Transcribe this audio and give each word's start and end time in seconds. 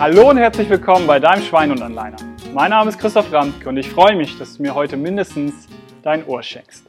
Hallo 0.00 0.28
und 0.28 0.38
herzlich 0.38 0.68
willkommen 0.68 1.06
bei 1.06 1.20
deinem 1.20 1.40
Schwein 1.40 1.70
und 1.70 1.80
Anleiner. 1.80 2.16
Mein 2.52 2.70
Name 2.70 2.90
ist 2.90 2.98
Christoph 2.98 3.32
Ramke 3.32 3.68
und 3.68 3.76
ich 3.76 3.88
freue 3.88 4.16
mich, 4.16 4.36
dass 4.36 4.56
du 4.56 4.62
mir 4.62 4.74
heute 4.74 4.96
mindestens 4.96 5.68
dein 6.02 6.26
Ohr 6.26 6.42
schenkst. 6.42 6.84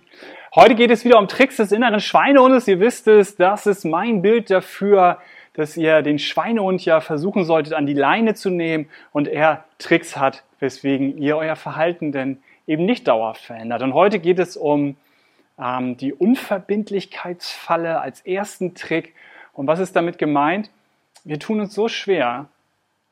Heute 0.56 0.74
geht 0.74 0.90
es 0.90 1.06
wieder 1.06 1.20
um 1.20 1.28
Tricks 1.28 1.58
des 1.58 1.72
inneren 1.72 2.00
Schweinehundes. 2.00 2.68
Ihr 2.68 2.80
wisst 2.80 3.08
es, 3.08 3.36
das 3.36 3.68
ist 3.68 3.86
mein 3.86 4.24
Bild 4.24 4.50
dafür, 4.50 5.20
dass 5.54 5.78
ihr 5.78 6.02
den 6.02 6.18
Schweinehund 6.18 6.84
ja 6.84 7.00
versuchen 7.00 7.46
solltet, 7.46 7.74
an 7.74 7.86
die 7.86 7.94
Leine 7.94 8.34
zu 8.34 8.50
nehmen 8.50 8.90
und 9.12 9.28
er 9.28 9.66
Tricks 9.78 10.18
hat, 10.18 10.44
weswegen 10.60 11.20
ihr 11.20 11.38
euer 11.38 11.56
Verhalten 11.56 12.12
denn 12.12 12.40
eben 12.66 12.86
nicht 12.86 13.08
dauerhaft 13.08 13.44
verändert. 13.44 13.84
Und 13.84 13.94
heute 13.94 14.18
geht 14.18 14.40
es 14.40 14.58
um 14.58 14.98
ähm, 15.60 15.96
die 15.98 16.12
Unverbindlichkeitsfalle 16.12 18.02
als 18.02 18.22
ersten 18.22 18.74
Trick. 18.74 19.14
Und 19.54 19.68
was 19.68 19.80
ist 19.80 19.96
damit 19.96 20.18
gemeint? 20.18 20.72
Wir 21.24 21.38
tun 21.38 21.60
uns 21.60 21.76
so 21.76 21.88
schwer, 21.88 22.48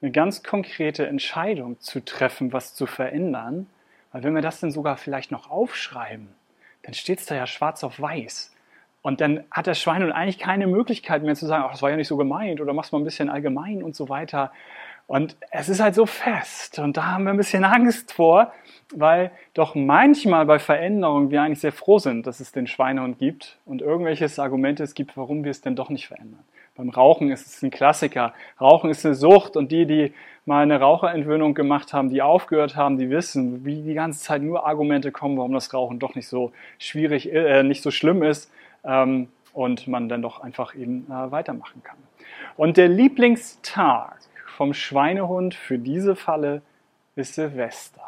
eine 0.04 0.12
ganz 0.12 0.44
konkrete 0.44 1.08
Entscheidung 1.08 1.80
zu 1.80 2.04
treffen, 2.04 2.52
was 2.52 2.76
zu 2.76 2.86
verändern. 2.86 3.68
Weil 4.12 4.24
wenn 4.24 4.36
wir 4.36 4.42
das 4.42 4.60
dann 4.60 4.72
sogar 4.72 4.98
vielleicht 4.98 5.32
noch 5.32 5.50
aufschreiben, 5.50 6.28
dann 6.84 6.94
steht 6.94 7.20
es 7.20 7.26
da 7.26 7.36
ja 7.36 7.48
schwarz 7.48 7.84
auf 7.84 8.00
weiß. 8.00 8.54
Und 9.02 9.22
dann 9.22 9.44
hat 9.50 9.68
der 9.68 9.74
Schwein 9.74 10.02
nun 10.02 10.12
eigentlich 10.12 10.40
keine 10.40 10.68
Möglichkeit 10.68 11.24
mehr 11.24 11.36
zu 11.36 11.46
sagen, 11.46 11.64
ach, 11.66 11.72
das 11.72 11.82
war 11.82 11.90
ja 11.90 11.96
nicht 11.96 12.08
so 12.08 12.18
gemeint 12.18 12.62
oder 12.62 12.74
mach's 12.74 12.92
mal 12.92 13.00
ein 13.00 13.06
bisschen 13.06 13.30
allgemein 13.30 13.82
und 13.82 13.96
so 13.96 14.10
weiter. 14.10 14.52
Und 15.08 15.36
es 15.52 15.70
ist 15.70 15.82
halt 15.82 15.96
so 15.96 16.06
fest 16.06 16.80
und 16.80 16.96
da 16.96 17.08
haben 17.08 17.26
wir 17.26 17.32
ein 17.32 17.38
bisschen 17.38 17.66
Angst 17.66 18.14
vor, 18.14 18.54
weil 18.94 19.32
doch 19.54 19.76
manchmal 19.76 20.46
bei 20.46 20.60
Veränderungen 20.60 21.32
wir 21.32 21.42
eigentlich 21.42 21.60
sehr 21.60 21.74
froh 21.74 22.00
sind, 22.00 22.28
dass 22.28 22.40
es 22.40 22.54
den 22.54 22.68
Schweinehund 22.68 23.20
gibt 23.20 23.58
und 23.66 23.82
irgendwelches 23.82 24.40
Argumente 24.40 24.84
es 24.84 24.94
gibt, 24.94 25.18
warum 25.18 25.44
wir 25.44 25.52
es 25.52 25.62
denn 25.62 25.76
doch 25.76 25.90
nicht 25.90 26.08
verändern. 26.08 26.44
Beim 26.76 26.90
Rauchen 26.90 27.30
ist 27.32 27.46
es 27.46 27.62
ein 27.62 27.70
Klassiker. 27.70 28.34
Rauchen 28.60 28.90
ist 28.90 29.06
eine 29.06 29.14
Sucht 29.14 29.56
und 29.56 29.72
die, 29.72 29.86
die 29.86 30.14
mal 30.46 30.64
eine 30.64 30.80
Raucherentwöhnung 30.80 31.54
gemacht 31.54 31.94
haben, 31.94 32.10
die 32.10 32.22
aufgehört 32.24 32.76
haben, 32.76 32.98
die 32.98 33.12
wissen, 33.12 33.64
wie 33.64 33.84
die 33.84 33.94
ganze 33.94 34.22
Zeit 34.22 34.42
nur 34.42 34.66
Argumente 34.66 35.12
kommen, 35.12 35.38
warum 35.38 35.54
das 35.54 35.72
Rauchen 35.74 36.00
doch 36.00 36.16
nicht 36.16 36.28
so 36.28 36.52
schwierig, 36.80 37.32
äh, 37.32 37.62
nicht 37.62 37.84
so 37.84 37.92
schlimm 37.92 38.24
ist 38.24 38.52
ähm, 38.84 39.30
und 39.54 39.88
man 39.88 40.10
dann 40.10 40.24
doch 40.24 40.42
einfach 40.42 40.74
eben 40.76 41.06
äh, 41.10 41.32
weitermachen 41.32 41.84
kann. 41.84 41.98
Und 42.58 42.78
der 42.78 42.88
Lieblingstag 42.88 44.18
vom 44.48 44.74
Schweinehund 44.74 45.54
für 45.54 45.78
diese 45.78 46.16
Falle 46.16 46.64
ist 47.16 47.36
Silvester. 47.36 48.02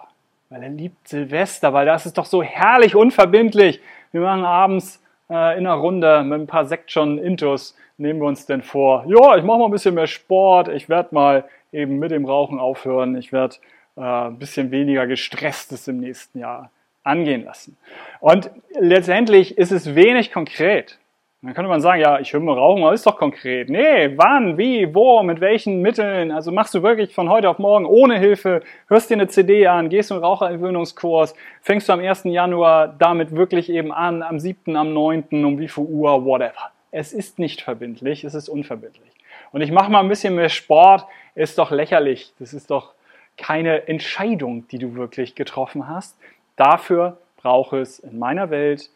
Weil 0.50 0.64
er 0.64 0.70
liebt 0.70 1.08
Silvester, 1.08 1.74
weil 1.74 1.86
das 1.86 2.06
ist 2.06 2.18
doch 2.18 2.26
so 2.26 2.42
herrlich 2.42 2.96
unverbindlich. 2.96 3.80
Wir 4.12 4.22
machen 4.22 4.44
abends 4.44 5.04
äh, 5.30 5.58
in 5.58 5.66
einer 5.66 5.76
Runde 5.76 6.24
mit 6.24 6.42
ein 6.42 6.48
paar 6.48 6.66
Sekt 6.66 6.92
schon 6.92 7.18
Intus 7.18 7.76
nehmen 7.98 8.20
wir 8.20 8.28
uns 8.28 8.46
denn 8.46 8.62
vor? 8.62 9.06
Ja, 9.08 9.38
ich 9.38 9.44
mache 9.44 9.60
mal 9.60 9.66
ein 9.66 9.72
bisschen 9.72 9.96
mehr 9.96 10.08
Sport, 10.08 10.68
ich 10.70 10.90
werde 10.90 11.14
mal 11.14 11.46
eben 11.72 11.98
mit 11.98 12.12
dem 12.12 12.26
Rauchen 12.26 12.60
aufhören, 12.60 13.16
ich 13.16 13.32
werde 13.32 13.56
äh, 13.98 14.02
ein 14.02 14.40
bisschen 14.40 14.72
weniger 14.72 15.08
gestresstes 15.08 15.88
im 15.88 16.00
nächsten 16.00 16.40
Jahr 16.40 16.72
angehen 17.04 17.46
lassen. 17.46 17.78
Und 18.20 18.50
letztendlich 18.80 19.58
ist 19.58 19.72
es 19.72 19.96
wenig 19.96 20.32
konkret. 20.32 20.98
Dann 21.42 21.54
könnte 21.54 21.70
man 21.70 21.80
sagen, 21.80 22.02
ja, 22.02 22.20
ich 22.20 22.34
höre 22.34 22.40
mal 22.40 22.58
rauchen, 22.58 22.82
aber 22.82 22.94
ist 22.94 23.06
doch 23.06 23.18
konkret. 23.18 23.70
Nee, 23.70 24.18
wann, 24.18 24.58
wie, 24.58 24.96
wo, 24.96 25.22
mit 25.22 25.42
welchen 25.42 25.80
Mitteln? 25.80 26.32
Also 26.32 26.52
machst 26.52 26.74
du 26.74 26.82
wirklich 26.82 27.14
von 27.14 27.30
heute 27.30 27.50
auf 27.50 27.60
morgen 27.60 27.86
ohne 27.86 28.18
Hilfe, 28.18 28.64
hörst 28.88 29.12
dir 29.12 29.14
eine 29.14 29.28
CD 29.28 29.68
an, 29.68 29.90
gehst 29.90 30.10
in 30.10 30.16
einen 30.16 30.26
Raucherentwöhnungskurs, 30.26 31.36
fängst 31.62 31.88
du 31.88 31.94
am 31.94 32.00
1. 32.00 32.24
Januar 32.24 32.88
damit 32.88 33.36
wirklich 33.36 33.70
eben 33.70 33.92
an, 33.92 34.24
am 34.24 34.40
7., 34.40 34.76
am 34.76 34.94
9., 34.94 35.46
um 35.46 35.60
wie 35.60 35.68
viel 35.68 35.84
Uhr, 35.84 36.26
whatever. 36.26 36.72
Es 36.98 37.12
ist 37.12 37.40
nicht 37.40 37.62
verbindlich, 37.62 38.24
es 38.24 38.36
ist 38.36 38.48
unverbindlich. 38.48 39.12
Und 39.52 39.60
ich 39.60 39.70
mache 39.70 39.92
mal 39.92 40.00
ein 40.00 40.08
bisschen 40.08 40.34
mehr 40.34 40.48
Sport, 40.48 41.06
ist 41.36 41.58
doch 41.58 41.70
lächerlich. 41.70 42.32
Das 42.40 42.54
ist 42.54 42.72
doch 42.72 42.94
keine 43.36 43.90
Entscheidung, 43.90 44.66
die 44.70 44.78
du 44.78 44.96
wirklich 44.96 45.36
getroffen 45.36 45.90
hast. 45.90 46.18
Dafür 46.56 47.18
brauche 47.36 47.82
es 47.82 48.00
in 48.00 48.18
meiner 48.18 48.50
Welt 48.50 48.90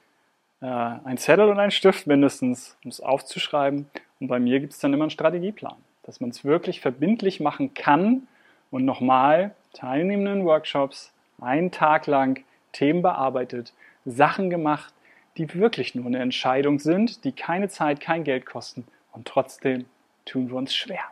äh, 0.62 0.66
ein 0.68 1.18
Zettel 1.18 1.50
und 1.50 1.60
ein 1.60 1.72
Stift 1.72 2.08
mindestens, 2.08 2.78
um 2.86 2.90
es 2.90 3.02
aufzuschreiben. 3.02 3.90
Und 4.22 4.28
bei 4.30 4.40
mir 4.40 4.62
gibt 4.62 4.72
es 4.72 4.80
dann 4.80 4.94
immer 4.94 5.04
einen 5.04 5.12
Strategieplan, 5.12 5.76
dass 6.04 6.22
man 6.22 6.30
es 6.30 6.46
wirklich 6.46 6.80
verbindlich 6.80 7.42
machen 7.42 7.74
kann 7.74 8.30
und 8.72 8.86
nochmal 8.86 9.54
teilnehmenden 9.74 10.46
Workshops 10.46 11.12
einen 11.42 11.70
Tag 11.70 12.08
lang 12.08 12.46
Themen 12.72 13.02
bearbeitet, 13.02 13.74
Sachen 14.06 14.50
gemacht, 14.50 14.94
die 15.38 15.54
wirklich 15.54 15.96
nur 15.96 16.06
eine 16.06 16.20
Entscheidung 16.20 16.80
sind, 16.80 17.24
die 17.24 17.32
keine 17.32 17.70
Zeit, 17.70 18.00
kein 18.00 18.24
Geld 18.24 18.46
kosten 18.46 18.86
und 19.12 19.28
trotzdem 19.28 19.86
tun 20.26 20.50
wir 20.50 20.56
uns 20.56 20.76
schwer, 20.76 21.04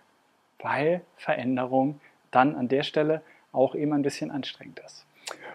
weil 0.60 1.02
Veränderung 1.16 2.00
dann 2.32 2.56
an 2.56 2.68
der 2.68 2.84
Stelle 2.84 3.22
auch 3.52 3.76
eben 3.76 3.94
ein 3.94 4.02
bisschen 4.02 4.32
anstrengend 4.32 4.80
ist. 4.86 5.06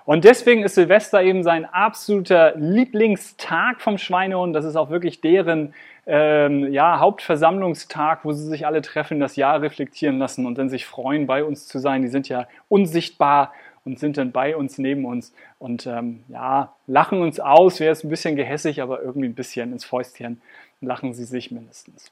Und 0.05 0.25
deswegen 0.25 0.65
ist 0.65 0.75
Silvester 0.75 1.23
eben 1.23 1.43
sein 1.43 1.65
absoluter 1.65 2.55
Lieblingstag 2.56 3.81
vom 3.81 3.99
Schweinehund. 3.99 4.55
Das 4.55 4.65
ist 4.65 4.77
auch 4.77 4.91
wirklich 4.91 5.21
deren 5.21 5.75
ähm, 6.06 6.73
ja, 6.73 6.99
Hauptversammlungstag, 6.99 8.25
wo 8.25 8.33
sie 8.33 8.49
sich 8.49 8.67
alle 8.67 8.83
treffen, 8.83 9.21
das 9.21 9.37
Jahr 9.37 9.62
reflektieren 9.62 10.19
lassen 10.19 10.47
und 10.47 10.59
dann 10.59 10.69
sich 10.69 10.87
freuen, 10.87 11.27
bei 11.27 11.44
uns 11.44 11.69
zu 11.69 11.79
sein. 11.79 12.03
Die 12.03 12.09
sind 12.09 12.29
ja 12.29 12.49
unsichtbar 12.69 13.53
und 13.84 13.98
sind 13.98 14.16
dann 14.16 14.32
bei 14.32 14.56
uns, 14.56 14.78
neben 14.78 15.04
uns 15.04 15.34
und 15.59 15.87
ähm, 15.87 16.25
ja, 16.28 16.72
lachen 16.87 17.20
uns 17.20 17.41
aus. 17.41 17.81
Wäre 17.81 17.93
es 17.93 18.04
ein 18.04 18.10
bisschen 18.10 18.37
gehässig, 18.37 18.81
aber 18.81 19.03
irgendwie 19.03 19.28
ein 19.28 19.34
bisschen 19.34 19.72
ins 19.72 19.84
Fäustchen 19.84 20.41
lachen 20.81 21.15
sie 21.15 21.25
sich 21.25 21.50
mindestens. 21.50 22.10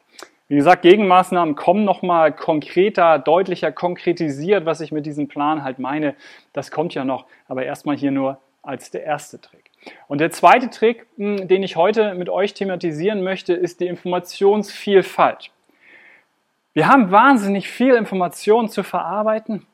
Wie 0.48 0.56
gesagt, 0.56 0.82
Gegenmaßnahmen 0.82 1.54
kommen 1.54 1.84
nochmal 1.84 2.32
konkreter, 2.32 3.18
deutlicher 3.20 3.70
konkretisiert, 3.70 4.66
was 4.66 4.80
ich 4.80 4.90
mit 4.90 5.06
diesem 5.06 5.28
Plan 5.28 5.62
halt 5.62 5.78
meine. 5.78 6.14
Das 6.52 6.72
kommt 6.72 6.94
ja 6.94 7.04
noch, 7.04 7.26
aber 7.46 7.64
erstmal 7.64 7.96
hier 7.96 8.10
nur 8.10 8.38
als 8.62 8.90
der 8.90 9.04
erste 9.04 9.40
Trick. 9.40 9.70
Und 10.08 10.20
der 10.20 10.30
zweite 10.30 10.68
Trick, 10.68 11.06
hm, 11.16 11.46
den 11.46 11.62
ich 11.62 11.76
heute 11.76 12.14
mit 12.14 12.28
euch 12.28 12.52
thematisieren 12.52 13.22
möchte, 13.22 13.54
ist 13.54 13.80
die 13.80 13.86
Informationsvielfalt. 13.86 15.50
Wir 16.72 16.88
haben 16.88 17.10
wahnsinnig 17.10 17.68
viel 17.68 17.94
Information 17.94 18.68
zu 18.68 18.82
verarbeiten 18.82 19.66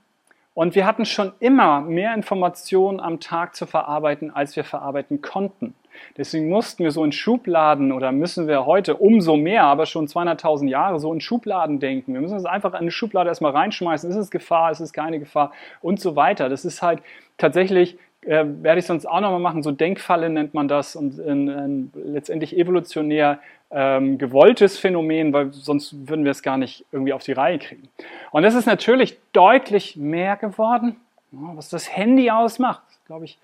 und 0.57 0.75
wir 0.75 0.87
hatten 0.87 1.05
schon 1.05 1.33
immer 1.39 1.83
mehr 1.83 2.15
Informationen 2.15 2.99
am 2.99 3.21
Tag 3.21 3.55
zu 3.55 3.67
verarbeiten, 3.67 4.35
als 4.35 4.57
wir 4.57 4.65
verarbeiten 4.65 5.21
konnten. 5.21 5.75
Deswegen 6.17 6.49
mussten 6.49 6.83
wir 6.83 6.93
so 6.93 7.05
in 7.05 7.13
Schubladen 7.13 7.93
oder 7.93 8.11
müssen 8.11 8.49
wir 8.49 8.65
heute 8.65 8.97
umso 8.97 9.37
mehr, 9.37 9.65
aber 9.65 9.85
schon 9.85 10.07
200.000 10.07 10.69
Jahre 10.69 10.99
so 10.99 11.13
in 11.13 11.21
Schubladen 11.21 11.79
denken. 11.79 12.15
Wir 12.15 12.23
müssen 12.23 12.37
uns 12.37 12.47
einfach 12.47 12.73
in 12.73 12.79
eine 12.81 12.91
Schublade 12.91 13.29
erstmal 13.29 13.53
reinschmeißen. 13.53 14.09
Ist 14.09 14.17
es 14.17 14.31
Gefahr? 14.31 14.71
Ist 14.71 14.81
es 14.81 14.95
keine 14.95 15.19
Gefahr? 15.19 15.53
Und 15.83 16.01
so 16.01 16.17
weiter. 16.17 16.49
Das 16.49 16.65
ist 16.65 16.81
halt 16.81 17.03
tatsächlich 17.37 17.99
äh, 18.27 18.45
werde 18.63 18.81
ich 18.81 18.87
sonst 18.87 19.07
auch 19.07 19.21
nochmal 19.21 19.41
machen, 19.41 19.63
so 19.63 19.73
Denkfalle 19.73 20.29
nennt 20.29 20.53
man 20.53 20.69
das 20.69 20.97
und 20.97 21.19
in, 21.19 21.49
in 21.49 21.93
letztendlich 21.95 22.57
evolutionär 22.57 23.39
ähm, 23.71 24.19
gewolltes 24.19 24.79
Phänomen, 24.79 25.33
weil 25.33 25.53
sonst 25.53 26.09
würden 26.09 26.25
wir 26.25 26.31
es 26.31 26.43
gar 26.43 26.57
nicht 26.57 26.85
irgendwie 26.93 27.13
auf 27.13 27.23
die 27.23 27.33
Reihe 27.33 27.59
kriegen. 27.59 27.89
Und 28.31 28.43
das 28.43 28.55
ist 28.55 28.67
natürlich 28.67 29.19
deutlich 29.33 29.97
mehr 29.97 30.37
geworden, 30.37 30.97
was 31.31 31.69
das 31.69 31.95
Handy 31.95 32.31
ausmacht. 32.31 32.83
Glaube 33.07 33.25
ich, 33.25 33.39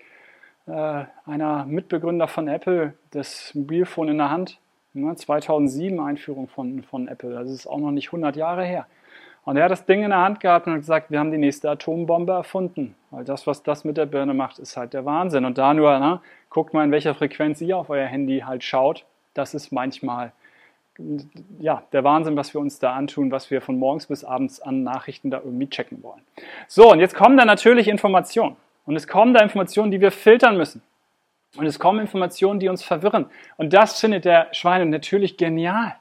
äh, 0.67 1.05
einer 1.25 1.65
Mitbegründer 1.65 2.27
von 2.27 2.47
Apple, 2.47 2.93
das 3.11 3.53
Mobilfon 3.53 4.09
in 4.09 4.17
der 4.17 4.31
Hand, 4.31 4.59
2007 4.93 5.99
Einführung 5.99 6.47
von, 6.47 6.83
von 6.83 7.07
Apple, 7.07 7.31
das 7.31 7.49
ist 7.49 7.67
auch 7.67 7.79
noch 7.79 7.91
nicht 7.91 8.07
100 8.07 8.35
Jahre 8.35 8.63
her. 8.63 8.85
Und 9.45 9.57
er 9.57 9.65
hat 9.65 9.71
das 9.71 9.85
Ding 9.85 10.03
in 10.03 10.11
der 10.11 10.21
Hand 10.21 10.39
gehabt 10.39 10.67
und 10.67 10.73
hat 10.73 10.79
gesagt, 10.79 11.11
wir 11.11 11.19
haben 11.19 11.31
die 11.31 11.37
nächste 11.37 11.69
Atombombe 11.69 12.31
erfunden. 12.31 12.95
Weil 13.13 13.25
das, 13.25 13.45
was 13.45 13.61
das 13.61 13.83
mit 13.83 13.97
der 13.97 14.07
Birne 14.07 14.33
macht, 14.33 14.57
ist 14.57 14.75
halt 14.75 14.93
der 14.93 15.05
Wahnsinn. 15.05 15.45
Und 15.45 15.59
da 15.59 15.73
nur, 15.75 15.99
ne, 15.99 16.19
guckt 16.49 16.73
mal, 16.73 16.83
in 16.83 16.91
welcher 16.91 17.13
Frequenz 17.13 17.61
ihr 17.61 17.77
auf 17.77 17.91
euer 17.91 18.07
Handy 18.07 18.39
halt 18.39 18.63
schaut. 18.63 19.05
Das 19.35 19.53
ist 19.53 19.71
manchmal 19.71 20.31
ja, 21.59 21.83
der 21.91 22.03
Wahnsinn, 22.03 22.35
was 22.35 22.53
wir 22.53 22.61
uns 22.61 22.79
da 22.79 22.93
antun, 22.93 23.31
was 23.31 23.51
wir 23.51 23.61
von 23.61 23.77
morgens 23.77 24.07
bis 24.07 24.23
abends 24.23 24.61
an 24.61 24.83
Nachrichten 24.83 25.29
da 25.29 25.39
irgendwie 25.43 25.69
checken 25.69 26.01
wollen. 26.01 26.21
So, 26.67 26.91
und 26.91 26.99
jetzt 26.99 27.13
kommen 27.13 27.37
da 27.37 27.45
natürlich 27.45 27.87
Informationen. 27.87 28.55
Und 28.85 28.95
es 28.95 29.07
kommen 29.07 29.33
da 29.33 29.41
Informationen, 29.41 29.91
die 29.91 30.01
wir 30.01 30.11
filtern 30.11 30.57
müssen. 30.57 30.81
Und 31.55 31.67
es 31.67 31.77
kommen 31.77 31.99
Informationen, 31.99 32.59
die 32.59 32.67
uns 32.67 32.83
verwirren. 32.83 33.27
Und 33.57 33.73
das 33.73 33.99
findet 33.99 34.25
der 34.25 34.47
Schweine 34.53 34.87
natürlich 34.87 35.37
genial. 35.37 35.95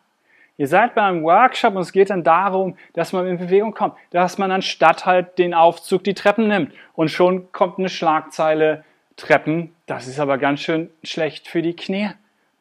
Ihr 0.58 0.68
seid 0.68 0.94
bei 0.94 1.02
einem 1.02 1.22
Workshop 1.22 1.74
und 1.74 1.82
es 1.82 1.92
geht 1.92 2.10
dann 2.10 2.24
darum, 2.24 2.76
dass 2.92 3.12
man 3.12 3.26
in 3.26 3.38
Bewegung 3.38 3.72
kommt, 3.72 3.94
dass 4.10 4.38
man 4.38 4.50
anstatt 4.50 5.06
halt 5.06 5.38
den 5.38 5.54
Aufzug 5.54 6.04
die 6.04 6.14
Treppen 6.14 6.48
nimmt 6.48 6.72
und 6.94 7.10
schon 7.10 7.50
kommt 7.52 7.78
eine 7.78 7.88
Schlagzeile 7.88 8.84
Treppen. 9.16 9.74
Das 9.86 10.06
ist 10.06 10.20
aber 10.20 10.38
ganz 10.38 10.60
schön 10.60 10.90
schlecht 11.02 11.48
für 11.48 11.62
die 11.62 11.74
Knie. 11.74 12.10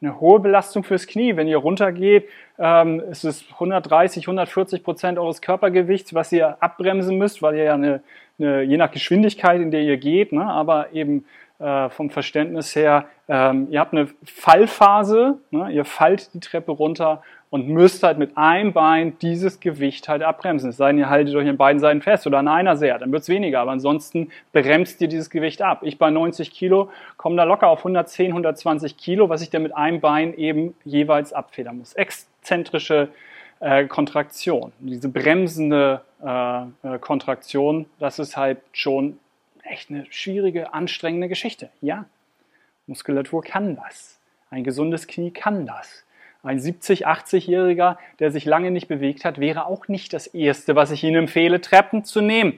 Eine 0.01 0.19
hohe 0.19 0.39
Belastung 0.39 0.83
fürs 0.83 1.05
Knie. 1.05 1.35
Wenn 1.35 1.47
ihr 1.47 1.57
runtergeht, 1.57 2.27
ähm, 2.57 2.99
ist 2.99 3.23
es 3.23 3.45
130, 3.53 4.23
140 4.23 4.83
Prozent 4.83 5.19
eures 5.19 5.41
Körpergewichts, 5.41 6.13
was 6.13 6.31
ihr 6.31 6.57
abbremsen 6.61 7.17
müsst, 7.17 7.41
weil 7.41 7.55
ihr 7.55 7.63
ja 7.65 7.73
eine, 7.73 8.01
eine 8.39 8.63
je 8.63 8.77
nach 8.77 8.91
Geschwindigkeit, 8.91 9.61
in 9.61 9.69
der 9.69 9.81
ihr 9.81 9.97
geht, 9.97 10.31
ne, 10.31 10.45
aber 10.45 10.91
eben 10.94 11.25
äh, 11.59 11.89
vom 11.89 12.09
Verständnis 12.09 12.75
her, 12.75 13.05
ähm, 13.29 13.67
ihr 13.69 13.79
habt 13.79 13.94
eine 13.94 14.07
Fallphase, 14.23 15.37
ne? 15.51 15.71
ihr 15.71 15.85
fallt 15.85 16.33
die 16.33 16.39
Treppe 16.39 16.71
runter 16.71 17.21
und 17.51 17.68
müsst 17.68 18.01
halt 18.01 18.18
mit 18.18 18.38
einem 18.38 18.71
Bein 18.71 19.19
dieses 19.19 19.59
Gewicht 19.59 20.07
halt 20.07 20.24
abbremsen. 20.24 20.69
Es 20.69 20.77
sei 20.77 20.88
denn, 20.88 21.00
ihr 21.00 21.09
haltet 21.09 21.36
euch 21.36 21.48
an 21.48 21.57
beiden 21.57 21.81
Seiten 21.81 22.01
fest 22.01 22.25
oder 22.25 22.39
an 22.39 22.48
einer 22.48 22.77
sehr, 22.77 22.98
dann 22.98 23.12
wird's 23.12 23.27
weniger, 23.27 23.59
aber 23.59 23.71
ansonsten 23.71 24.31
bremst 24.53 25.01
ihr 25.01 25.09
dieses 25.09 25.30
Gewicht 25.30 25.62
ab. 25.62 25.81
Ich 25.83 26.00
bei 26.00 26.09
90 26.09 26.50
Kilo 26.51 26.89
komme 27.18 27.36
da 27.36 27.44
locker 27.44 27.68
auf 27.68 27.80
110, 27.80 28.27
120 28.27 28.95
Kilo, 28.95 29.27
was 29.27 29.42
ich 29.42 29.50
dann 29.50 29.63
mit 29.63 29.75
einem 29.75 30.00
Bein 30.00 30.33
eben 30.33 30.74
jeweils 30.86 31.33
abfedern 31.33 31.77
muss. 31.77 31.94
Exzentrische 31.94 33.09
äh, 33.59 33.86
Kontraktion, 33.86 34.71
diese 34.80 35.09
bremsende 35.09 36.01
äh, 36.24 36.62
äh, 36.62 37.00
Kontraktion, 37.00 37.86
das 38.00 38.18
ist 38.18 38.38
halt 38.38 38.59
schon 38.71 39.19
echt 39.63 39.89
eine 39.89 40.06
schwierige, 40.09 40.74
anstrengende 40.74 41.27
Geschichte. 41.27 41.69
Ja, 41.81 42.06
Muskulatur 42.88 43.44
kann 43.44 43.75
das. 43.75 44.19
Ein 44.50 44.63
gesundes 44.63 45.06
Knie 45.06 45.31
kann 45.31 45.65
das. 45.65 46.06
Ein 46.43 46.59
70, 46.59 47.07
80-Jähriger, 47.07 47.97
der 48.19 48.31
sich 48.31 48.45
lange 48.45 48.71
nicht 48.71 48.88
bewegt 48.88 49.25
hat, 49.25 49.39
wäre 49.39 49.67
auch 49.67 49.88
nicht 49.88 50.11
das 50.13 50.27
Erste, 50.27 50.75
was 50.75 50.91
ich 50.91 51.03
Ihnen 51.03 51.23
empfehle, 51.23 51.61
Treppen 51.61 52.03
zu 52.03 52.21
nehmen 52.21 52.57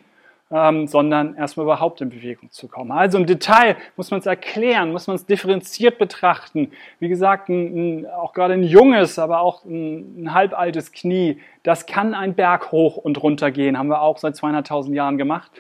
ähm, 0.54 0.86
sondern 0.86 1.36
erstmal 1.36 1.66
überhaupt 1.66 2.00
in 2.02 2.10
Bewegung 2.10 2.52
zu 2.52 2.68
kommen. 2.68 2.92
Also 2.92 3.18
im 3.18 3.26
Detail 3.26 3.76
muss 3.98 4.12
man 4.12 4.20
es 4.20 4.28
erklären, 4.28 4.92
muss 4.92 5.08
man 5.08 5.16
es 5.16 5.26
differenziert 5.26 5.98
betrachten. 5.98 6.72
Wie 7.00 7.10
gesagt, 7.10 7.50
ein, 7.50 8.02
ein, 8.02 8.06
auch 8.06 8.34
gerade 8.34 8.54
ein 8.54 8.64
junges, 8.64 9.18
aber 9.18 9.40
auch 9.40 9.66
ein, 9.66 10.26
ein 10.26 10.34
halbaltes 10.34 10.92
Knie, 10.92 11.40
das 11.64 11.88
kann 11.88 12.14
ein 12.14 12.36
Berg 12.36 12.72
hoch 12.72 12.98
und 12.98 13.24
runter 13.24 13.50
gehen, 13.50 13.80
haben 13.80 13.88
wir 13.88 14.02
auch 14.02 14.20
seit 14.20 14.36
200.000 14.36 14.94
Jahren 14.94 15.18
gemacht. 15.18 15.52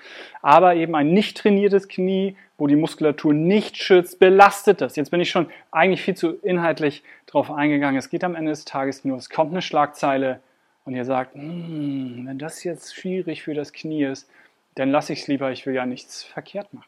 Aber 0.44 0.76
eben 0.76 0.94
ein 0.94 1.12
nicht 1.12 1.38
trainiertes 1.38 1.88
Knie, 1.88 2.38
wo 2.60 2.68
die 2.68 2.76
Muskulatur 2.76 3.34
nicht 3.34 3.78
schützt, 3.78 4.20
belastet 4.20 4.80
das. 4.80 4.96
Jetzt 4.96 5.10
bin 5.10 5.22
ich 5.22 5.32
schon 5.32 5.48
eigentlich 5.72 6.04
viel 6.04 6.16
zu 6.16 6.38
inhaltlich 6.44 7.04
drauf 7.26 7.50
eingegangen. 7.50 7.98
Es 7.98 8.12
geht 8.12 8.24
am 8.24 8.36
Ende 8.36 8.52
des 8.52 8.64
Tages 8.64 9.04
nur, 9.06 9.18
es 9.18 9.32
kommt 9.32 9.54
eine 9.54 9.64
Schlagzeile 9.64 10.40
und 10.86 10.94
ihr 10.94 11.06
sagt, 11.06 11.34
hm, 11.34 12.26
wenn 12.28 12.38
das 12.38 12.64
jetzt 12.64 12.96
schwierig 12.96 13.42
für 13.42 13.56
das 13.56 13.74
Knie 13.74 14.04
ist, 14.04 14.30
dann 14.76 14.92
lasse 14.92 15.14
ich 15.14 15.22
es 15.22 15.28
lieber, 15.28 15.52
ich 15.52 15.66
will 15.66 15.74
ja 15.74 15.86
nichts 15.86 16.24
verkehrt 16.24 16.74
machen. 16.74 16.88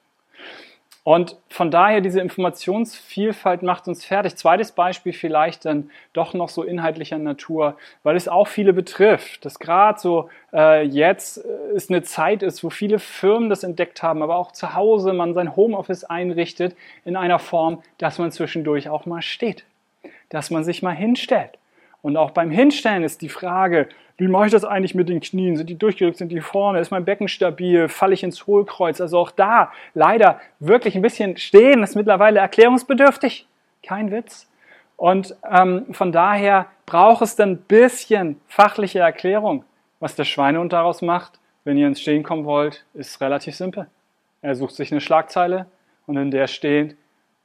Und 1.05 1.37
von 1.49 1.69
daher, 1.69 2.01
diese 2.01 2.19
Informationsvielfalt 2.19 3.61
macht 3.61 3.87
uns 3.87 4.03
fertig. 4.03 4.37
Zweites 4.37 4.71
Beispiel 4.71 5.13
vielleicht 5.13 5.63
dann 5.65 5.91
doch 6.13 6.33
noch 6.33 6.49
so 6.49 6.63
inhaltlicher 6.63 7.19
Natur, 7.19 7.77
weil 8.01 8.15
es 8.15 8.27
auch 8.27 8.47
viele 8.47 8.73
betrifft. 8.73 9.45
Dass 9.45 9.59
gerade 9.59 9.99
so 9.99 10.31
äh, 10.51 10.81
jetzt 10.81 11.45
äh, 11.45 11.75
es 11.75 11.91
eine 11.91 12.01
Zeit 12.01 12.41
ist, 12.41 12.63
wo 12.63 12.71
viele 12.71 12.97
Firmen 12.97 13.49
das 13.49 13.63
entdeckt 13.63 14.01
haben, 14.01 14.23
aber 14.23 14.35
auch 14.35 14.51
zu 14.51 14.73
Hause 14.73 15.13
man 15.13 15.35
sein 15.35 15.55
Homeoffice 15.55 16.05
einrichtet 16.05 16.75
in 17.05 17.15
einer 17.15 17.37
Form, 17.37 17.83
dass 17.99 18.17
man 18.17 18.31
zwischendurch 18.31 18.89
auch 18.89 19.05
mal 19.05 19.21
steht. 19.21 19.63
Dass 20.29 20.49
man 20.49 20.63
sich 20.63 20.81
mal 20.81 20.95
hinstellt. 20.95 21.59
Und 22.05 22.17
auch 22.17 22.29
beim 22.29 22.51
Hinstellen 22.51 23.03
ist 23.03 23.23
die 23.23 23.29
Frage, 23.29 23.89
wie 24.17 24.27
mache 24.27 24.45
ich 24.45 24.51
das 24.51 24.63
eigentlich 24.63 24.93
mit 24.93 25.09
den 25.09 25.21
Knien? 25.21 25.57
Sind 25.57 25.71
die 25.71 25.75
durchgedrückt? 25.75 26.19
Sind 26.19 26.31
die 26.31 26.39
vorne? 26.39 26.79
Ist 26.79 26.91
mein 26.91 27.03
Becken 27.03 27.27
stabil? 27.27 27.89
Falle 27.89 28.13
ich 28.13 28.21
ins 28.21 28.45
Hohlkreuz? 28.45 29.01
Also 29.01 29.17
auch 29.17 29.31
da 29.31 29.71
leider 29.95 30.39
wirklich 30.59 30.95
ein 30.95 31.01
bisschen 31.01 31.35
stehen 31.37 31.81
ist 31.81 31.95
mittlerweile 31.95 32.41
erklärungsbedürftig. 32.41 33.47
Kein 33.81 34.11
Witz. 34.11 34.47
Und 34.97 35.35
ähm, 35.51 35.87
von 35.93 36.11
daher 36.11 36.67
braucht 36.85 37.23
es 37.23 37.35
dann 37.37 37.53
ein 37.53 37.57
bisschen 37.57 38.39
fachliche 38.47 38.99
Erklärung. 38.99 39.65
Was 39.99 40.15
der 40.15 40.25
Schweinehund 40.25 40.73
daraus 40.73 41.01
macht, 41.01 41.39
wenn 41.63 41.75
ihr 41.75 41.87
ins 41.87 42.01
Stehen 42.01 42.21
kommen 42.21 42.45
wollt, 42.45 42.85
ist 42.93 43.19
relativ 43.19 43.55
simpel. 43.55 43.87
Er 44.43 44.53
sucht 44.53 44.75
sich 44.75 44.91
eine 44.91 45.01
Schlagzeile 45.01 45.65
und 46.05 46.17
in 46.17 46.29
der 46.29 46.45
steht, 46.45 46.97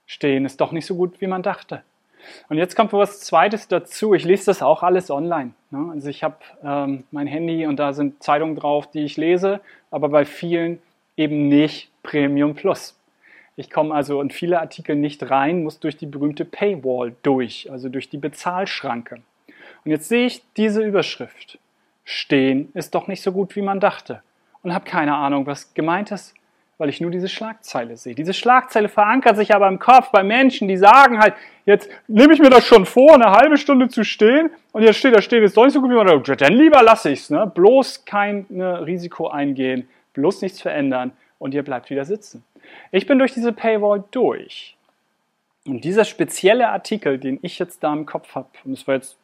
stehen 0.05 0.45
ist 0.45 0.61
doch 0.61 0.73
nicht 0.73 0.85
so 0.85 0.97
gut, 0.97 1.19
wie 1.23 1.29
man 1.29 1.43
dachte. 1.43 1.83
Und 2.49 2.59
jetzt 2.59 2.77
kommt 2.77 2.93
was 2.93 3.21
Zweites 3.21 3.69
dazu. 3.69 4.15
Ich 4.15 4.25
lese 4.25 4.47
das 4.47 4.63
auch 4.63 4.83
alles 4.83 5.11
online. 5.11 5.53
Ne? 5.71 5.91
Also 5.93 6.09
ich 6.09 6.23
habe 6.23 6.37
ähm, 6.63 7.05
mein 7.11 7.27
Handy 7.27 7.67
und 7.67 7.77
da 7.77 7.93
sind 7.93 8.23
Zeitungen 8.23 8.57
drauf, 8.57 8.91
die 8.91 9.05
ich 9.05 9.17
lese, 9.17 9.61
aber 9.91 10.09
bei 10.09 10.25
vielen 10.25 10.81
eben 11.17 11.49
nicht 11.49 11.91
Premium 12.03 12.55
Plus. 12.55 12.97
Ich 13.57 13.71
komme 13.71 13.95
also 13.95 14.21
in 14.21 14.31
viele 14.31 14.61
Artikel 14.61 14.97
nicht 14.97 15.31
rein, 15.31 15.63
muss 15.63 15.81
durch 15.81 15.97
die 15.97 16.07
berühmte 16.07 16.45
Paywall 16.45 17.15
durch, 17.23 17.71
also 17.71 17.89
durch 17.89 18.09
die 18.09 18.17
Bezahlschranke. 18.17 19.21
Und 19.85 19.91
jetzt 19.91 20.09
sehe 20.09 20.27
ich 20.27 20.43
diese 20.57 20.83
Überschrift. 20.83 21.59
Stehen 22.05 22.71
ist 22.75 22.95
doch 22.95 23.07
nicht 23.07 23.23
so 23.23 23.33
gut, 23.33 23.55
wie 23.57 23.63
man 23.63 23.81
dachte. 23.81 24.23
Und 24.63 24.75
habe 24.75 24.85
keine 24.85 25.15
Ahnung, 25.15 25.47
was 25.47 25.75
gemeint 25.75 26.11
ist 26.11 26.35
weil 26.81 26.89
ich 26.89 27.03
nur 27.03 27.11
diese 27.11 27.29
Schlagzeile 27.29 27.99
sehe. 27.99 28.15
Diese 28.15 28.33
Schlagzeile 28.33 28.89
verankert 28.89 29.37
sich 29.37 29.55
aber 29.55 29.69
im 29.69 29.79
Kopf 29.79 30.11
bei 30.13 30.23
Menschen, 30.23 30.67
die 30.67 30.79
sagen 30.79 31.19
halt, 31.19 31.35
jetzt 31.67 31.91
nehme 32.09 32.33
ich 32.33 32.41
mir 32.41 32.49
das 32.49 32.65
schon 32.65 32.87
vor, 32.87 33.15
eine 33.15 33.33
halbe 33.33 33.59
Stunde 33.59 33.89
zu 33.89 34.03
stehen 34.03 34.49
und 34.73 34.83
jetzt 34.83 34.97
steht 34.97 35.15
da 35.15 35.21
stehen, 35.21 35.45
ist 35.45 35.59
doch 35.59 35.65
nicht 35.65 35.75
so 35.75 35.83
gut 35.83 35.91
wie 35.91 35.95
man 35.95 36.07
dann 36.07 36.53
lieber 36.55 36.83
lasse 36.83 37.11
ich's, 37.11 37.29
ne? 37.29 37.51
Bloß 37.55 38.07
kein 38.07 38.47
ne, 38.49 38.87
Risiko 38.87 39.29
eingehen, 39.29 39.91
bloß 40.15 40.41
nichts 40.41 40.63
verändern 40.63 41.13
und 41.39 41.53
ihr 41.53 41.63
bleibt 41.63 41.91
wieder 41.91 42.07
sitzen. 42.07 42.43
Ich 42.93 43.07
bin 43.07 43.19
durch 43.19 43.35
diese 43.35 43.53
Paywall 43.53 44.03
durch. 44.11 44.75
Und 45.67 45.85
dieser 45.85 46.07
spezielle 46.07 46.71
Artikel, 46.71 47.19
den 47.19 47.39
ich 47.43 47.59
jetzt 47.59 47.85
da 47.85 47.93
im 47.93 48.07
Kopf 48.07 48.35
habe, 48.35 48.49
und 48.65 48.73
es 48.73 48.87
war 48.89 48.95
jetzt 48.95 49.19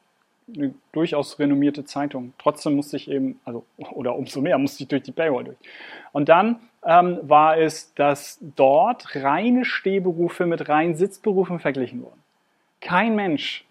eine 0.55 0.75
durchaus 0.93 1.39
renommierte 1.39 1.85
Zeitung. 1.85 2.33
Trotzdem 2.39 2.77
musste 2.77 2.97
ich 2.97 3.11
eben, 3.11 3.41
also, 3.45 3.65
oder 3.79 4.15
umso 4.17 4.41
mehr 4.41 4.59
musste 4.59 4.85
ich 4.85 4.89
durch 4.89 5.03
die 5.03 5.13
Paywall 5.13 5.45
durch. 5.45 5.57
Und 6.13 6.29
dann 6.29 6.61
ähm, 6.85 7.19
war 7.23 7.59
es, 7.59 7.93
dass 7.95 8.39
dort 8.41 9.17
reine 9.17 9.65
Stehberufe 9.65 10.47
mit 10.47 10.69
reinen 10.69 10.95
Sitzberufen 10.95 11.59
verglichen 11.59 12.03
wurden. 12.03 12.23
Kein 12.81 13.17
Mensch 13.17 13.65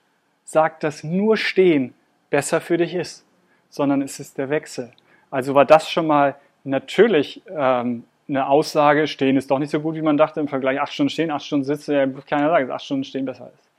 sagt, 0.44 0.84
dass 0.84 1.04
nur 1.04 1.38
Stehen 1.38 1.94
besser 2.30 2.60
für 2.60 2.78
dich 2.78 2.94
ist, 2.94 3.26
sondern 3.70 4.02
es 4.02 4.20
ist 4.20 4.38
der 4.38 4.50
Wechsel. 4.50 4.92
Also 5.32 5.56
war 5.56 5.66
das 5.66 5.90
schon 5.90 6.08
mal 6.08 6.36
natürlich 6.64 7.42
ähm, 7.50 8.04
eine 8.28 8.48
Aussage, 8.48 9.08
Stehen 9.08 9.38
ist 9.38 9.52
doch 9.52 9.60
nicht 9.60 9.70
so 9.70 9.80
gut, 9.80 9.96
wie 9.96 10.02
man 10.02 10.18
dachte 10.18 10.40
im 10.40 10.48
Vergleich. 10.48 10.82
Acht 10.82 10.94
Stunden 10.94 11.10
Stehen, 11.10 11.32
acht 11.32 11.46
Stunden 11.46 11.64
Sitzen, 11.66 11.94
ja, 11.94 12.06
keiner 12.28 12.50
sagt, 12.50 12.64
dass 12.64 12.76
acht 12.76 12.86
Stunden 12.86 13.04
Stehen 13.04 13.26
besser 13.26 13.52
ist. 13.54 13.70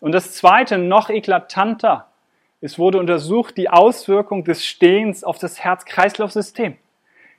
Und 0.00 0.12
das 0.12 0.32
Zweite, 0.32 0.76
noch 0.76 1.08
eklatanter, 1.08 2.08
es 2.64 2.78
wurde 2.78 3.00
untersucht 3.00 3.56
die 3.56 3.68
Auswirkung 3.68 4.44
des 4.44 4.64
Stehens 4.64 5.24
auf 5.24 5.36
das 5.36 5.58
Herz-Kreislauf-System. 5.64 6.76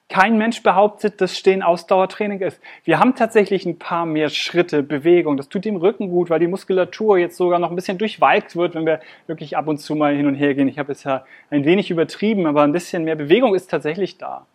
Kein 0.10 0.38
Mensch 0.38 0.62
behauptet, 0.64 1.22
dass 1.22 1.38
Stehen 1.38 1.64
Ausdauertraining 1.64 2.42
ist. 2.42 2.60
Wir 2.84 3.00
haben 3.00 3.16
tatsächlich 3.16 3.66
ein 3.66 3.80
paar 3.80 4.06
mehr 4.06 4.28
Schritte, 4.28 4.84
Bewegung. 4.84 5.38
Das 5.38 5.48
tut 5.48 5.64
dem 5.64 5.78
Rücken 5.78 6.10
gut, 6.10 6.30
weil 6.30 6.42
die 6.42 6.48
Muskulatur 6.48 7.18
jetzt 7.18 7.38
sogar 7.38 7.58
noch 7.60 7.70
ein 7.70 7.76
bisschen 7.78 7.98
durchwalkt 7.98 8.58
wird, 8.58 8.76
wenn 8.76 8.86
wir 8.86 9.00
wirklich 9.26 9.56
ab 9.56 9.70
und 9.70 9.78
zu 9.78 9.96
mal 9.96 10.14
hin 10.14 10.28
und 10.28 10.36
her 10.36 10.56
gehen. 10.56 10.68
Ich 10.68 10.78
habe 10.78 10.92
es 10.92 11.06
ja 11.06 11.26
ein 11.50 11.64
wenig 11.64 11.90
übertrieben, 11.90 12.46
aber 12.46 12.64
ein 12.64 12.74
bisschen 12.74 13.06
mehr 13.06 13.16
Bewegung 13.16 13.56
ist 13.56 13.72
tatsächlich 13.72 14.18
da. 14.18 14.46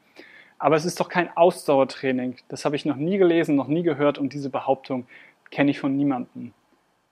Aber 0.59 0.77
es 0.77 0.85
ist 0.85 1.01
doch 1.01 1.09
kein 1.09 1.35
Ausdauertraining. 1.35 2.37
Das 2.49 2.67
habe 2.67 2.77
ich 2.77 2.85
noch 2.85 2.97
nie 2.97 3.17
gelesen, 3.17 3.57
noch 3.57 3.69
nie 3.69 3.83
gehört 3.83 4.19
und 4.19 4.35
diese 4.35 4.51
Behauptung 4.51 5.07
kenne 5.51 5.71
ich 5.71 5.81
von 5.81 5.97
niemandem. 5.97 6.53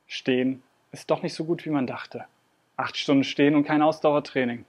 Stehen 0.07 0.63
ist 0.93 1.11
doch 1.11 1.23
nicht 1.23 1.33
so 1.33 1.47
gut, 1.47 1.65
wie 1.65 1.71
man 1.71 1.87
dachte 1.87 2.27
acht 2.76 2.97
Stunden 2.97 3.25
stehen 3.25 3.54
und 3.54 3.64
kein 3.64 3.83
Ausdauertraining. 3.83 4.64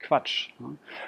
Quatsch. 0.00 0.50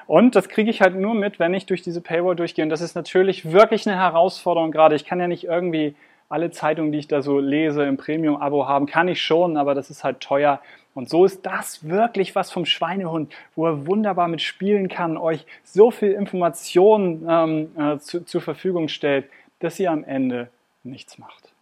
Und 0.06 0.34
das 0.34 0.48
kriege 0.48 0.70
ich 0.70 0.80
halt 0.80 0.96
nur 0.96 1.14
mit, 1.14 1.38
wenn 1.38 1.52
ich 1.52 1.66
durch 1.66 1.82
diese 1.82 2.00
Paywall 2.00 2.34
durchgehe. 2.34 2.64
Und 2.64 2.70
das 2.70 2.80
ist 2.80 2.94
natürlich 2.94 3.52
wirklich 3.52 3.86
eine 3.86 3.96
Herausforderung 3.96 4.72
gerade. 4.72 4.94
Ich 4.94 5.04
kann 5.04 5.20
ja 5.20 5.28
nicht 5.28 5.44
irgendwie 5.44 5.94
alle 6.28 6.50
Zeitungen, 6.50 6.92
die 6.92 6.98
ich 6.98 7.08
da 7.08 7.22
so 7.22 7.38
lese, 7.38 7.84
im 7.84 7.98
Premium-Abo 7.98 8.66
haben. 8.66 8.86
Kann 8.86 9.08
ich 9.08 9.22
schon, 9.22 9.56
aber 9.56 9.74
das 9.74 9.90
ist 9.90 10.02
halt 10.02 10.20
teuer. 10.20 10.60
Und 10.94 11.10
so 11.10 11.26
ist 11.26 11.44
das 11.44 11.86
wirklich 11.86 12.34
was 12.34 12.50
vom 12.50 12.64
Schweinehund, 12.64 13.32
wo 13.54 13.66
er 13.66 13.86
wunderbar 13.86 14.28
mitspielen 14.28 14.88
kann, 14.88 15.18
euch 15.18 15.44
so 15.62 15.90
viel 15.90 16.12
Informationen 16.12 17.26
ähm, 17.28 17.70
äh, 17.78 17.98
zu, 17.98 18.24
zur 18.24 18.40
Verfügung 18.40 18.88
stellt, 18.88 19.28
dass 19.58 19.78
ihr 19.78 19.90
am 19.90 20.04
Ende 20.04 20.48
nichts 20.84 21.18
macht. 21.18 21.52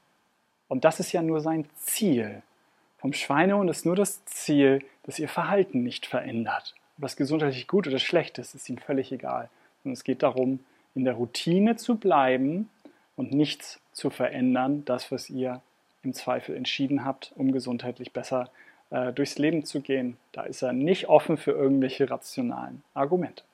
Und 0.68 0.84
das 0.84 1.00
ist 1.00 1.10
ja 1.12 1.20
nur 1.20 1.40
sein 1.40 1.66
Ziel 1.76 2.42
vom 3.04 3.12
Schweinehund 3.12 3.68
ist 3.68 3.84
nur 3.84 3.96
das 3.96 4.24
Ziel, 4.24 4.82
dass 5.02 5.18
ihr 5.18 5.28
Verhalten 5.28 5.82
nicht 5.82 6.06
verändert. 6.06 6.74
Ob 6.96 7.02
das 7.02 7.16
gesundheitlich 7.16 7.68
gut 7.68 7.86
oder 7.86 7.98
schlecht 7.98 8.38
ist, 8.38 8.54
ist 8.54 8.66
ihm 8.70 8.78
völlig 8.78 9.12
egal. 9.12 9.50
Und 9.84 9.92
es 9.92 10.04
geht 10.04 10.22
darum, 10.22 10.60
in 10.94 11.04
der 11.04 11.12
Routine 11.12 11.76
zu 11.76 11.96
bleiben 11.96 12.70
und 13.14 13.30
nichts 13.30 13.78
zu 13.92 14.08
verändern, 14.08 14.86
das, 14.86 15.12
was 15.12 15.28
ihr 15.28 15.60
im 16.02 16.14
Zweifel 16.14 16.56
entschieden 16.56 17.04
habt, 17.04 17.32
um 17.36 17.52
gesundheitlich 17.52 18.10
besser 18.10 18.48
äh, 18.88 19.12
durchs 19.12 19.36
Leben 19.36 19.66
zu 19.66 19.82
gehen. 19.82 20.16
Da 20.32 20.44
ist 20.44 20.62
er 20.62 20.72
nicht 20.72 21.06
offen 21.06 21.36
für 21.36 21.50
irgendwelche 21.50 22.08
rationalen 22.08 22.82
Argumente. 22.94 23.44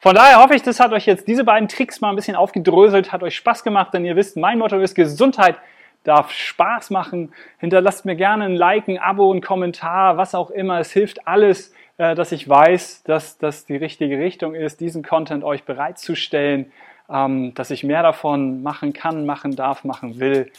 Von 0.00 0.16
daher 0.16 0.42
hoffe 0.42 0.54
ich, 0.54 0.60
das 0.60 0.80
hat 0.80 0.92
euch 0.92 1.06
jetzt 1.06 1.26
diese 1.26 1.44
beiden 1.44 1.70
Tricks 1.70 2.02
mal 2.02 2.10
ein 2.10 2.16
bisschen 2.16 2.36
aufgedröselt, 2.36 3.10
hat 3.10 3.22
euch 3.22 3.36
Spaß 3.36 3.64
gemacht, 3.64 3.94
denn 3.94 4.04
ihr 4.04 4.16
wisst, 4.16 4.36
mein 4.36 4.58
Motto 4.58 4.78
ist 4.78 4.94
Gesundheit 4.94 5.56
darf 6.04 6.30
Spaß 6.30 6.90
machen. 6.90 7.32
Hinterlasst 7.58 8.04
mir 8.04 8.16
gerne 8.16 8.44
ein 8.44 8.54
Like, 8.54 8.88
ein 8.88 8.98
Abo, 8.98 9.32
ein 9.32 9.40
Kommentar, 9.40 10.16
was 10.16 10.34
auch 10.34 10.50
immer. 10.50 10.78
Es 10.78 10.92
hilft 10.92 11.26
alles, 11.26 11.72
äh, 11.98 12.14
dass 12.14 12.32
ich 12.32 12.48
weiß, 12.48 13.02
dass 13.04 13.38
das 13.38 13.66
die 13.66 13.76
richtige 13.76 14.18
Richtung 14.18 14.54
ist, 14.54 14.80
diesen 14.80 15.02
Content 15.02 15.44
euch 15.44 15.64
bereitzustellen. 15.64 16.72
ähm, 17.10 17.54
dass 17.54 17.70
ich 17.70 17.84
mehr 17.84 18.02
davon 18.02 18.62
machen 18.62 18.92
kann, 18.92 19.24
machen 19.24 19.56
darf, 19.56 19.84
machen 19.84 20.20
will. 20.20 20.50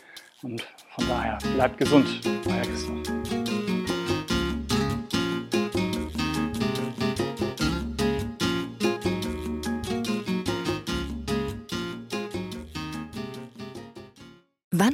Und 0.42 0.68
von 0.90 1.08
daher 1.08 1.38
bleibt 1.56 1.78
gesund, 1.78 2.08
euer 2.48 2.62
Christoph. 2.62 3.39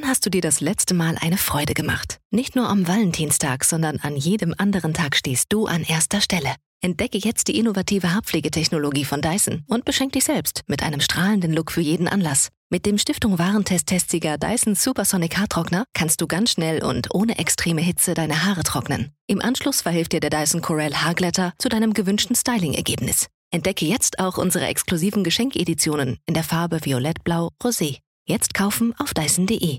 Hast 0.06 0.24
du 0.24 0.30
dir 0.30 0.40
das 0.40 0.60
letzte 0.60 0.94
Mal 0.94 1.16
eine 1.20 1.36
Freude 1.36 1.74
gemacht? 1.74 2.20
Nicht 2.30 2.54
nur 2.54 2.68
am 2.68 2.86
Valentinstag, 2.86 3.64
sondern 3.64 3.98
an 3.98 4.14
jedem 4.14 4.54
anderen 4.56 4.94
Tag 4.94 5.16
stehst 5.16 5.46
du 5.48 5.66
an 5.66 5.82
erster 5.82 6.20
Stelle. 6.20 6.54
Entdecke 6.80 7.18
jetzt 7.18 7.48
die 7.48 7.58
innovative 7.58 8.14
Haarpflegetechnologie 8.14 9.04
von 9.04 9.20
Dyson 9.20 9.64
und 9.66 9.84
beschenk 9.84 10.12
dich 10.12 10.22
selbst 10.22 10.62
mit 10.68 10.84
einem 10.84 11.00
strahlenden 11.00 11.52
Look 11.52 11.72
für 11.72 11.80
jeden 11.80 12.06
Anlass. 12.06 12.50
Mit 12.70 12.86
dem 12.86 12.98
Stiftung 12.98 13.40
Warentest-Testsieger 13.40 14.38
Dyson 14.38 14.76
Supersonic 14.76 15.38
Haartrockner 15.38 15.86
kannst 15.92 16.20
du 16.20 16.28
ganz 16.28 16.52
schnell 16.52 16.84
und 16.84 17.12
ohne 17.12 17.40
extreme 17.40 17.80
Hitze 17.80 18.14
deine 18.14 18.44
Haare 18.44 18.62
trocknen. 18.62 19.10
Im 19.26 19.42
Anschluss 19.42 19.80
verhilft 19.80 20.12
dir 20.12 20.20
der 20.20 20.30
Dyson 20.30 20.62
Corel 20.62 20.94
Haarglätter 20.94 21.52
zu 21.58 21.68
deinem 21.68 21.94
gewünschten 21.94 22.36
Styling-Ergebnis. 22.36 23.26
Entdecke 23.50 23.86
jetzt 23.86 24.20
auch 24.20 24.38
unsere 24.38 24.66
exklusiven 24.66 25.24
Geschenkeditionen 25.24 26.18
in 26.26 26.34
der 26.34 26.44
Farbe 26.44 26.78
Violett-Blau 26.84 27.50
Rosé. 27.60 27.98
Jetzt 28.28 28.54
kaufen 28.54 28.92
auf 28.98 29.14
Dyson.de. 29.14 29.78